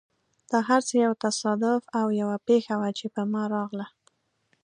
[0.51, 3.87] دا هر څه یو تصادف او یوه پېښه وه، چې په ما راغله.